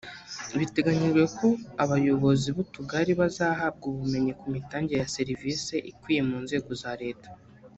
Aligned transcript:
Biteganyijwe 0.59 1.23
ko 1.37 1.47
aba 1.83 1.87
bayobozi 1.91 2.47
b’utugari 2.55 3.11
bazahabwa 3.19 3.85
ubumenyi 3.91 4.31
ku 4.39 4.45
mitangire 4.55 4.99
ya 5.01 5.11
serivisi 5.17 5.75
ikwiye 5.91 6.21
mu 6.29 6.37
nzego 6.45 6.69
za 6.83 6.91
Leta 7.03 7.29